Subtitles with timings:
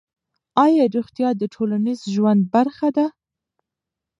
[0.63, 3.05] آیا روغتیا د ټولنیز ژوند برخه ده؟